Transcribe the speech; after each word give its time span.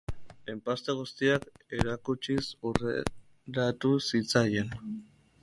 Enpaste 0.51 0.95
guztiak 0.99 1.45
erakutsiz 1.79 2.47
hurreratu 2.71 3.93
zitzaien. 4.09 4.75